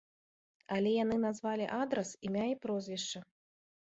[0.75, 3.19] Але яны назвалі адрас, імя і прозвішча.